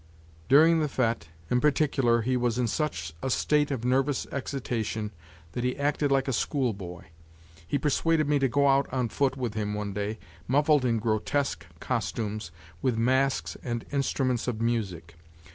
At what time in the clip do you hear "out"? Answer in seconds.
8.67-8.91